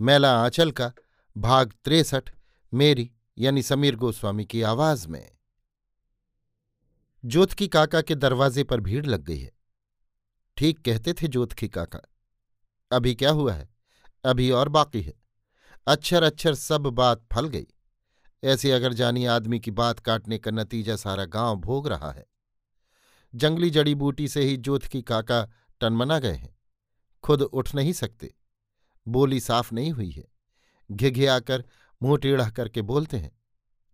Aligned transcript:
मैला 0.00 0.42
आंचल 0.42 0.70
का 0.70 0.92
भाग 1.36 1.72
त्रेसठ 1.84 2.30
मेरी 2.74 3.10
यानी 3.38 3.62
समीर 3.62 3.96
गोस्वामी 3.96 4.44
की 4.44 4.62
आवाज़ 4.62 5.08
में। 5.08 5.36
जोतकी 7.24 7.68
काका 7.68 8.00
के 8.00 8.14
दरवाजे 8.14 8.64
पर 8.64 8.80
भीड़ 8.80 9.06
लग 9.06 9.22
गई 9.22 9.38
है। 9.38 9.52
ठीक 10.56 10.84
कहते 10.84 11.12
थे 11.12 11.28
जोतकी 11.28 11.68
काका, 11.68 12.00
अभी 12.92 13.14
क्या 13.14 13.30
हुआ 13.30 13.52
है? 13.52 13.68
अभी 14.24 14.50
और 14.50 14.68
बाकी 14.68 15.02
है। 15.02 15.14
अक्षर 15.86 16.22
अक्षर 16.22 16.54
सब 16.54 16.80
बात 16.80 17.26
फल 17.32 17.48
गई। 17.48 17.66
ऐसे 18.44 18.72
अगर 18.72 18.92
जानी 18.92 19.26
आदमी 19.26 19.60
की 19.60 19.70
बात 19.70 19.98
काटने 19.98 20.38
का 20.38 20.50
नतीजा 20.50 20.96
सारा 20.96 21.24
गाँव 21.24 21.56
भोग 21.56 21.88
रहा 21.88 22.12
है। 22.12 22.26
जंगली 23.34 23.70
जड़ी 23.70 23.94
बूटी 23.94 24.28
से 24.28 24.42
ही 24.42 24.56
जोतकी 24.56 25.02
काका 25.02 25.48
टनमना 25.80 26.18
गए 26.18 26.34
हैं। 26.34 26.56
खुद 27.22 27.42
उठ 27.42 27.74
नहीं 27.74 27.92
सकते। 27.92 28.34
बोली 29.08 29.40
साफ़ 29.40 29.74
नहीं 29.74 29.90
हुई 29.92 30.10
है। 30.10 30.24
घिघियाकर 30.92 31.64
मुँह 32.02 32.18
टेढ़ा 32.18 32.48
करके 32.50 32.82
बोलते 32.82 33.16
हैं 33.16 33.32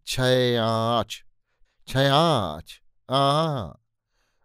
छय 0.07 0.57
आँच 0.57 1.25
छयाच 1.89 2.81
आ। 3.11 3.73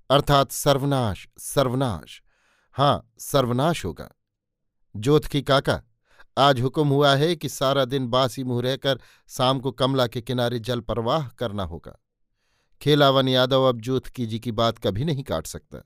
अर्थात 0.09 0.52
सर्वनाश 0.52 1.28
सर्वनाश। 1.38 2.22
हाँ 2.72 3.12
सर्वनाश 3.20 3.86
होगा। 3.86 4.09
जोतकी 4.96 5.42
काका, 5.42 5.82
आज 6.38 6.62
हुक्म 6.62 6.88
हुआ 6.88 7.16
है 7.16 7.36
कि 7.36 7.50
सारा 7.50 7.86
दिन 7.86 8.08
बासी 8.08 8.44
मुँह 8.44 8.62
रहकर 8.62 9.00
शाम 9.28 9.59
को 9.59 9.72
कमला 9.72 10.08
के 10.08 10.22
किनारे 10.22 10.59
जल 10.59 10.80
प्रवाह 10.80 11.28
करना 11.28 11.64
होगा। 11.64 11.98
खेलावन 12.81 13.28
यादव 13.28 13.64
अब 13.64 13.81
जोतकी 13.81 14.26
जी 14.26 14.40
की 14.40 14.52
बात 14.52 14.78
कभी 14.78 15.06
नहीं 15.06 15.24
काट 15.24 15.48
सकता। 15.48 15.84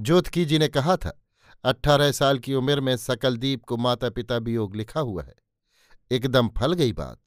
जोतकी 0.00 0.44
जी 0.44 0.58
ने 0.58 0.68
कहा 0.68 0.96
था 0.96 1.23
अट्ठारह 1.64 2.12
साल 2.12 2.38
की 2.38 2.54
उम्र 2.54 2.80
में 2.80 2.96
सकलदीप 2.96 3.64
को 3.64 3.76
माता 3.76 4.10
पिता 4.10 4.36
वियोग 4.36 4.76
लिखा 4.76 5.00
हुआ 5.00 5.22
है। 5.22 5.34
एकदम 6.10 6.48
फल 6.48 6.72
गई 6.72 6.92
बात। 6.92 7.20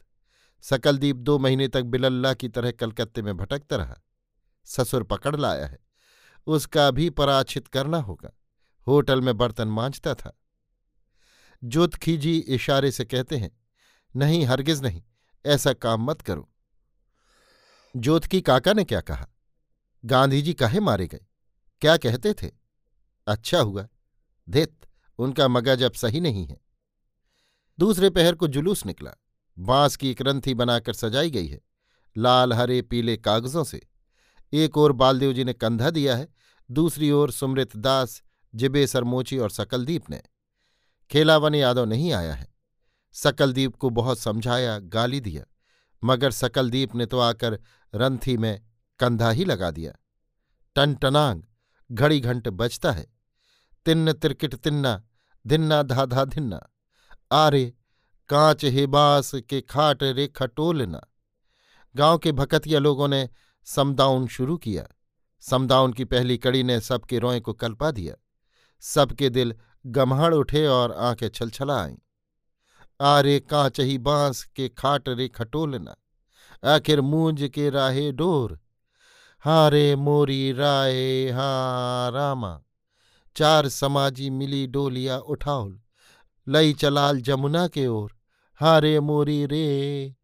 सकलदीप 0.61 1.16
दो 1.16 1.39
महीने 1.39 1.67
तक 1.67 1.81
बिलल्ला 1.81 2.33
की 2.33 2.49
तरह 2.49 2.71
कलकत्ते 2.71 3.21
में 3.21 3.38
भटकता 3.38 3.75
रहा। 3.75 3.95
ससुर 4.66 5.03
पकड़ 5.03 5.35
लाया 5.35 5.67
है। 5.67 5.79
उसका 6.47 6.91
भी 6.91 7.09
पराचित 7.09 7.67
करना 7.67 7.97
होगा। 7.97 8.31
होटल 8.88 9.22
में 9.22 9.38
बर्तन 9.38 9.67
मांझता 9.67 10.13
था। 10.13 10.39
जोतखी 11.63 12.17
जी 12.17 12.38
इशारे 12.38 12.91
से 12.91 13.06
कहते 13.06 13.38
हैं, 13.38 13.59
नहीं, 14.16 14.45
हरगिज 14.45 14.81
नहीं, 14.81 15.03
ऐसा 15.45 15.73
काम 15.73 16.01
मत 16.01 16.22
करो। 16.22 16.51
जोतकी 17.95 18.41
काका 18.41 18.73
ने 18.73 18.83
क्या 18.83 19.01
कहा? 19.01 19.28
गांधी 20.06 20.41
जी 20.41 20.53
काहे 20.53 20.79
मारे 20.79 21.07
गए? 21.07 21.25
क्या 21.81 21.97
कहते 21.97 22.33
थे? 22.33 22.51
अच्छा 23.28 23.59
हुआ। 23.59 23.88
धित, 24.50 24.85
उनका 25.18 25.47
मगज 25.47 25.84
अब 25.84 25.91
सही 25.91 26.19
नहीं 26.19 26.47
है। 26.47 26.62
दूसरे 27.80 28.09
पहर 28.09 28.35
को 28.35 28.47
जुलूस 28.47 28.85
निकला। 28.85 29.12
बाँस 29.59 29.96
की 29.96 30.12
एक 30.12 30.22
रंथी 30.22 30.53
बनाकर 30.53 30.94
सजाई 30.94 31.31
गई 31.31 31.47
है, 31.47 31.62
लाल, 32.18 32.53
हरे, 32.53 32.81
पीले 32.81 33.18
कागजों 33.18 33.63
से। 33.63 33.88
एक 34.53 34.78
ओर 34.78 34.91
बालदेव 34.91 35.34
जी 35.34 35.44
ने 35.44 35.53
कंधा 35.53 35.90
दिया 35.90 36.16
है, 36.16 36.34
दूसरी 36.72 37.12
ओर 37.12 37.31
सुमृत 37.31 37.78
दास, 37.78 38.24
जिबे 38.56 38.88
सरमोची 38.88 39.38
और 39.38 39.50
सकलदीप 39.50 40.09
ने। 40.09 40.22
खेलावन 41.12 41.56
यादव 41.56 41.86
नहीं 41.86 42.13
आया 42.13 42.34
है। 42.34 42.53
सकलदीप 43.13 43.75
को 43.75 43.90
बहुत 43.90 44.19
समझाया, 44.19 44.80
गाली 44.80 45.19
दिया, 45.19 45.44
मगर 46.03 46.31
सकलदीप 46.31 46.96
ने 46.96 47.06
तो 47.06 47.19
आकर 47.19 47.59
रंथी 47.96 48.38
में 48.38 48.62
कंधा 49.00 49.30
ही 49.30 49.46
लगा 49.46 49.72
दिया। 49.72 49.94
टन 50.75 50.96
टनांग 50.96 51.44
घड़ी 51.91 52.19
घंट 52.19 52.47
बजता 52.47 52.91
है। 52.91 53.16
तिन्न 53.88 54.14
तिरकिट 54.14 54.56
तिन्ना 54.64 54.94
धिन्ना 55.46 55.81
धाधा 55.92 56.24
धिन्ना 56.36 56.59
आरे 57.42 57.66
कांच 58.30 58.66
हेबास 58.78 59.31
के 59.50 59.62
खाट 59.74 60.03
रे 60.03 60.28
खटोलना 60.38 61.02
गाँव 61.96 62.18
के 62.24 62.31
भकतिया 62.40 62.80
लोगों 62.80 63.08
ने 63.08 63.28
समदाउन 63.68 64.28
शुरू 64.38 64.58
किया 64.66 64.88
समदाउन 65.44 65.94
की 65.94 66.06
पहली 66.14 66.38
कड़ी 66.38 66.64
ने 66.64 66.80
सबके 66.81 67.20
रोए 67.20 67.40
को 67.48 67.53
कल्पा 67.64 67.92
दिया 68.00 68.16
सबके 68.84 69.30
दिल 69.38 69.56
गम्हाड़ 69.98 70.34
उठे 70.34 70.66
और 70.68 70.92
आँखें 71.09 71.28
छलछला 71.30 71.81
आईं 71.84 71.98
आरे 73.00 73.40
कांच 73.50 73.80
ही 73.80 73.98
बाँस 74.09 74.44
के 74.56 74.68
खाट 74.78 75.09
रे 75.09 75.28
खटोलना 75.36 75.96
आखिर 76.75 77.02
मूंज 77.02 77.50
के 77.54 77.69
राहे 77.69 78.12
डोर 78.22 78.59
हारे 79.46 79.96
मोरी 79.96 80.52
राय 80.59 81.30
हा 81.38 81.50
रामा 82.14 82.54
चार 83.38 83.70
समाजी 83.70 84.30
मिली 84.30 84.68
डोलिया 84.68 85.18
उठाओल 85.18 85.81
लई 86.48 86.74
चलाल 86.74 87.22
जमुना 87.22 87.68
के 87.68 87.88
ओर। 87.88 88.18
हारे 88.56 89.00
मोरी 89.00 89.46
रे। 89.46 90.16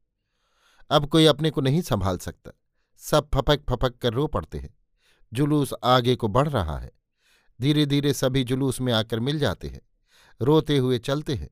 अब 0.90 1.06
कोई 1.06 1.26
अपने 1.26 1.50
को 1.50 1.62
नहीं 1.62 1.82
संभाल 1.82 2.18
सकता। 2.18 2.52
सब 2.98 3.30
फपक 3.34 3.60
फपक 3.70 3.98
कर 3.98 4.14
रो 4.14 4.28
पड़ते 4.28 4.58
हैं। 4.58 4.78
जुलूस 5.34 5.74
आगे 5.84 6.16
को 6.16 6.28
बढ़ 6.28 6.50
रहा 6.50 6.78
है। 6.78 6.92
धीरे 7.62 7.86
धीरे 7.86 8.14
सभी 8.14 8.44
जुलूस 8.44 8.82
में 8.82 8.94
आकर 8.94 9.20
मिल 9.20 9.40
जाते 9.40 9.68
हैं। 9.68 9.82
रोते 10.42 10.78
हुए 10.78 11.00
चलते 11.00 11.36
हैं। 11.36 11.50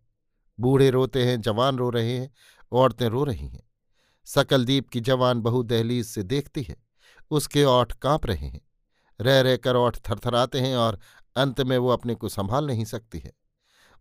बूढ़े 0.59 0.89
रोते 0.89 1.25
हैं, 1.25 1.41
जवान 1.41 1.77
रो 1.77 1.89
रहे 1.89 2.17
हैं, 2.17 2.33
औरतें 2.71 3.09
रो 3.09 3.23
रही 3.23 3.47
हैं। 3.47 3.69
सकलदीप 4.25 4.89
की 4.89 4.99
जवान 4.99 5.41
बहु 5.41 5.63
दहलीज 5.63 6.05
से 6.05 6.23
देखती 6.23 6.63
है। 6.63 6.75
उसके 7.31 7.63
ओठ 7.63 7.93
काँप 7.93 8.25
रहे 8.25 8.47
हैं। 8.47 8.61
रह 9.21 9.41
रहकर 9.41 9.75
ओठ 9.75 9.97
थरथराते 9.97 10.59
हैं 10.59 10.75
और 10.75 10.99
अंत 11.35 11.61
में 11.61 11.77
वो 11.77 11.89
अपने 11.89 12.15
को 12.15 12.29
संभाल 12.29 12.67
नहीं 12.67 12.85
सकती 12.85 13.19
है। 13.19 13.33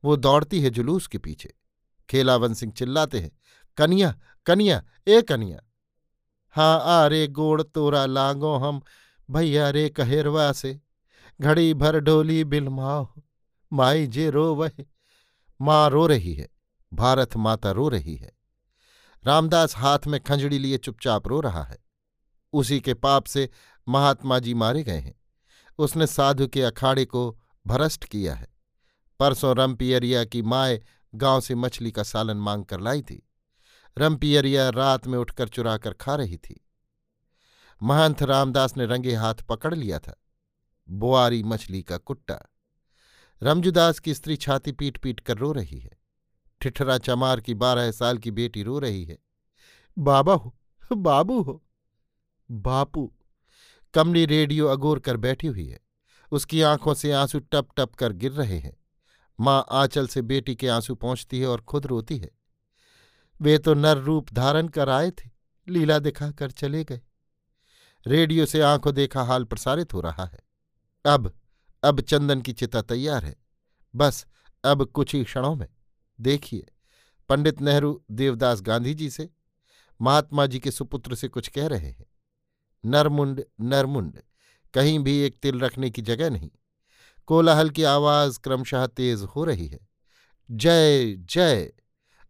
वो 0.05 0.17
दौड़ती 0.17 0.61
है 0.61 0.71
जुलूस 0.71 1.07
के 1.07 1.19
पीछे। 1.19 1.55
खेलावन 2.11 2.55
सिंह 2.55 2.73
चिल्लाते 2.73 3.21
हैं, 3.21 3.31
कनिया 3.77 4.15
कनिया, 4.47 4.83
ए 5.09 5.23
कनिया! 5.23 5.61
हाँ 6.51 6.81
आ 6.85 7.07
रे 7.07 7.27
गोड़ 7.29 7.63
तोरा 7.63 8.07
लांगो 8.07 8.57
हम, 8.57 8.83
भैया 9.31 9.71
रे 9.71 9.89
कहेरवा 9.89 10.53
से। 10.53 10.81
घड़ी 11.41 11.75
भर 11.75 12.01
ढोली 12.01 12.45
बिलमाओ 12.45 13.09
माई 13.73 14.07
जे 14.07 14.31
रो 14.31 14.55
वह। 14.55 14.71
माँ 15.61 15.91
रो 15.91 16.07
रही 16.07 16.35
है, 16.35 16.49
भारत 16.93 17.37
माता 17.37 17.71
रो 17.71 17.89
रही 17.89 18.17
है। 18.17 18.33
रामदास 19.25 19.77
हाथ 19.77 19.99
में 20.07 20.21
खंजड़ी 20.21 20.59
लिए 20.59 20.79
चुपचाप 20.79 21.29
रो 21.29 21.41
रहा 21.41 21.63
है। 21.63 21.79
उसी 22.53 22.81
के 22.81 22.95
पाप 22.95 23.25
से 23.25 23.49
महात्मा 23.89 24.39
जी 24.39 24.55
मारे 24.55 24.83
गए 24.83 24.99
हैं। 24.99 25.20
उसने 25.81 26.07
साधु 26.07 26.49
के 26.49 26.63
अखाड़े 26.63 27.05
को 27.05 27.41
भ्रष्ट 27.67 28.05
किया 28.05 28.35
है। 28.35 28.49
परसों 29.21 29.57
रमपियरिया 29.57 30.25
की 30.25 30.43
माए 30.43 30.83
गाँव 31.15 31.41
से 31.41 31.55
मछली 31.55 31.93
का 31.93 32.03
सालन 32.03 32.37
मांग 32.37 32.65
कर 32.65 32.81
लाई 32.81 33.03
थी। 33.03 33.29
रमपियरिया 33.99 34.69
रात 34.71 35.07
में 35.07 35.19
उठकर 35.19 35.49
चुरा 35.49 35.77
कर 35.79 35.93
खा 35.93 36.15
रही 36.15 36.37
थी। 36.37 36.67
महंत 37.83 38.23
रामदास 38.23 38.77
ने 38.77 38.87
रंगे 38.87 39.15
हाथ 39.15 39.35
पकड़ 39.35 39.75
लिया 39.75 39.99
था। 39.99 40.23
बुआरी 40.91 41.43
मछली 41.43 41.83
का 41.83 41.99
कुट्टा। 41.99 42.41
रमजुदास 43.43 43.99
की 43.99 44.15
स्त्री 44.15 44.37
छाती 44.37 44.73
पीट 44.73 44.99
पीट 44.99 45.21
कर 45.21 45.39
रो 45.39 45.53
रही 45.53 45.79
है। 45.79 46.01
ठिठरा 46.61 46.99
चमार 46.99 47.41
की 47.41 47.55
बारह 47.55 47.91
साल 47.91 48.19
की 48.19 48.31
बेटी 48.31 48.63
रो 48.63 48.79
रही 48.79 49.05
है। 49.05 49.19
बाबा 49.99 50.35
हो, 50.35 50.59
बाबू 50.93 51.43
हो। 51.43 51.65
बापू 52.51 53.15
कमली 53.95 54.27
रेडियो 54.27 54.67
अगोर 54.67 54.99
कर 54.99 55.17
बैठी 55.17 55.47
हुई 55.47 55.69
है। 55.69 55.81
उसकी 56.33 56.63
आँखों 56.63 56.95
से 56.95 57.13
आँसू 57.13 57.39
टप 57.39 57.69
टप 57.77 57.95
कर 57.95 58.13
गिर 58.13 58.33
रहे 58.33 58.59
हैं। 58.59 58.77
माँ 59.41 59.67
आंचल 59.71 60.07
से 60.07 60.23
बेटी 60.23 60.55
के 60.55 60.69
आँसू 60.69 60.95
पहुँचती 60.95 61.41
है 61.41 61.47
और 61.47 61.61
खुद 61.61 61.87
रोती 61.87 62.19
है। 62.19 62.31
वे 63.41 63.59
तो 63.59 63.75
नर 63.75 63.99
रूप 63.99 64.33
धारण 64.33 64.69
कर 64.69 64.89
आए 64.89 65.11
थे, 65.11 65.31
लीला 65.69 65.99
दिखाकर 65.99 66.51
चले 66.51 66.85
गए। 66.85 67.01
रेडियो 68.07 68.47
से 68.47 68.61
आँखों 68.61 68.95
देखा 68.95 69.23
हाल 69.23 69.45
प्रसारित 69.45 69.95
हो 69.95 70.01
रहा 70.01 70.25
है। 70.25 70.41
अब 71.07 71.39
अब 71.83 72.01
चंदन 72.01 72.41
की 72.41 72.53
चिता 72.53 72.83
तैयार 72.83 73.25
है। 73.25 73.37
बस, 73.97 74.27
अब 74.65 74.85
कुछ 74.85 75.15
ही 75.15 75.25
क्षणों 75.25 75.55
में। 75.55 75.69
देखिए, 76.21 76.67
पंडित 77.29 77.61
नेहरू 77.61 78.05
देवदास 78.11 78.61
गांधी 78.61 78.95
जी 78.95 79.11
से, 79.11 79.31
महात्मा 80.03 80.47
जी 80.47 80.59
के 80.59 80.71
सुपुत्र 80.71 81.15
से 81.15 81.29
कुछ 81.29 81.49
कह 81.49 81.67
रहे 81.67 81.89
हैं। 81.89 82.07
नरमुंड 82.85 83.45
नरमुंड, 83.61 84.19
कहीं 84.75 84.99
भी 84.99 85.19
एक 85.19 85.39
तिल 85.43 85.61
रखने 85.61 85.91
की 85.91 86.03
जगह 86.03 86.31
नहीं। 86.31 86.51
कोलाहल 87.27 87.71
की 87.71 87.83
आवाज़ 87.83 88.41
क्रमशः 88.41 88.87
तेज 88.87 89.21
हो 89.23 89.45
रही 89.45 89.67
है। 89.67 89.89
जय 90.51 91.15
जय, 91.15 91.73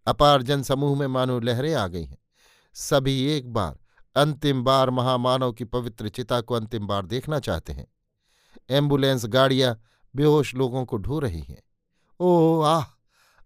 अपार 0.06 0.42
जनसमूह 0.42 0.98
में 0.98 1.06
मानो 1.06 1.40
लहरें 1.40 1.74
आ 1.74 1.86
गई 1.86 2.04
हैं। 2.04 2.18
सभी 2.74 3.24
एक 3.24 3.52
बार, 3.52 3.78
अंतिम 4.16 4.64
बार 4.64 4.90
महामानव 4.90 5.52
की 5.52 5.64
पवित्र 5.64 6.08
चिता 6.08 6.40
को 6.40 6.54
अंतिम 6.54 6.86
बार 6.86 7.06
देखना 7.06 7.38
चाहते 7.38 7.72
हैं। 7.72 7.86
एंबुलेंस 8.70 9.26
गाड़ियाँ 9.26 9.82
बेहोश 10.16 10.54
लोगों 10.54 10.84
को 10.84 10.96
ढो 10.96 11.18
रही 11.18 11.40
हैं। 11.40 11.62
ओ 12.20 12.60
आह! 12.60 12.84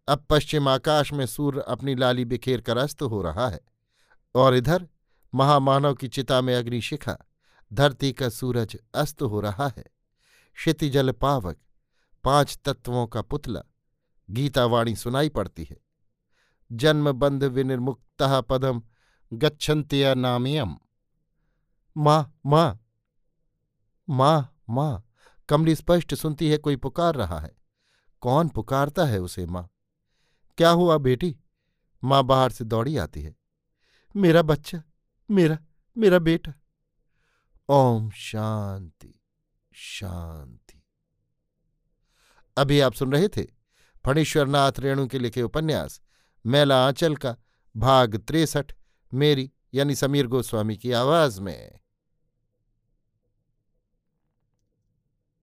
अब 0.09 0.27
पश्चिम 0.31 0.69
आकाश 0.69 1.13
में 1.13 1.27
सूर्य 1.27 1.65
अपनी 1.69 1.95
लाली 1.95 2.25
बिखेर 2.25 2.61
कर 2.61 2.77
अस्त 2.77 3.03
हो 3.03 3.23
रहा 3.23 3.49
है। 3.49 3.61
और 4.35 4.55
इधर 4.55 4.89
महामानव 5.35 5.95
की 5.95 6.09
चिता 6.09 6.41
में 6.41 6.55
अग्निशिखा 6.55 7.19
धरती 7.73 8.13
का 8.13 8.29
सूरज 8.29 8.77
अस्त 8.95 9.23
हो 9.23 9.41
रहा 9.41 9.69
है। 9.69 9.85
क्षितिजल 10.55 11.11
पावक, 11.11 11.57
पाँच 12.25 12.59
तत्वों 12.65 13.07
का 13.07 13.23
पुतला, 13.23 13.61
गीतावाणी 14.31 14.97
सुनाई 14.97 15.29
पड़ती 15.29 15.65
है। 15.65 15.77
जन्म 16.73 17.13
बंध 17.13 17.45
विनिर्मुक्त 17.45 18.03
पदम 18.23 18.83
गच्छन्त्या 19.33 20.15
नामियम। 20.15 20.79
माँ 21.97 22.39
माँ 22.47 22.81
माँ 24.09 24.57
माँ, 24.71 25.09
कमली 25.49 25.75
स्पष्ट 25.75 26.15
सुनती 26.15 26.51
है, 26.51 26.59
कोई 26.59 26.77
पुकार 26.77 27.15
रहा 27.15 27.39
है। 27.41 27.57
कौन 28.21 28.49
पुकारता 28.49 29.05
है 29.05 29.19
उसे 29.19 29.47
माँ? 29.47 29.71
क्या 30.59 30.71
हुआ 30.71 30.99
बेटी? 30.99 31.37
माँ 32.05 32.25
बाहर 32.25 32.51
से 32.51 32.65
दौड़ी 32.65 32.97
आती 32.97 33.23
है। 33.23 33.37
मेरा 34.17 34.43
बच्चा 34.43 34.83
मेरा 35.31 35.59
मेरा 35.99 36.19
बेटा। 36.19 36.53
ओम 37.69 38.11
शांति 38.11 39.21
शांति। 39.73 40.83
अभी 42.57 42.81
आप 42.81 42.93
सुन 42.93 43.13
रहे 43.13 43.29
थे 43.29 43.47
फणीश्वरनाथ 44.05 44.73
रेणु 44.79 45.07
के 45.07 45.19
लिखे 45.19 45.43
उपन्यास, 45.43 46.01
मेला 46.47 46.87
आंचल 46.87 47.17
का, 47.17 47.37
भाग 47.77 48.17
त्रेसठ, 48.17 48.73
मेरी 49.15 49.53
यानी 49.75 49.95
समीर 49.95 50.27
गोस्वामी 50.27 50.77
की 50.77 50.93
आवाज़ 50.93 51.41
में। 51.41 51.81